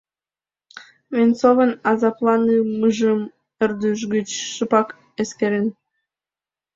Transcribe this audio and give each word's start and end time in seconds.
Венцовын 1.15 1.71
азапланымыжым 1.89 3.19
ӧрдыж 3.63 3.99
гыч 4.13 4.29
шыпак 4.53 4.87
эскерен. 5.21 5.67